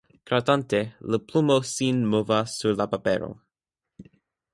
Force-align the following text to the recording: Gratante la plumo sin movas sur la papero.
Gratante 0.29 0.77
la 1.15 1.19
plumo 1.25 1.57
sin 1.73 1.99
movas 2.13 2.57
sur 2.61 2.75
la 2.81 2.87
papero. 2.95 3.29